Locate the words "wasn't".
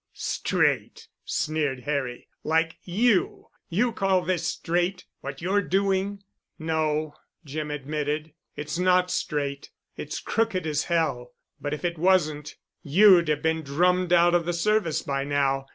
11.99-12.55